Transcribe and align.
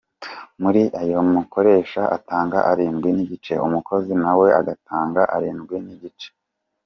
Muri 0.61 0.81
ayo 1.01 1.15
umukoresha 1.25 2.01
atanga 2.17 2.57
arindwi 2.71 3.09
n’igice, 3.15 3.53
umukozi 3.65 4.13
na 4.23 4.31
we 4.39 4.47
agatanga 4.59 5.21
arindwi 5.35 5.77
n’igice. 5.85 6.29